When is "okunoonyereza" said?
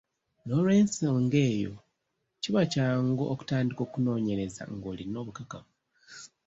3.87-4.61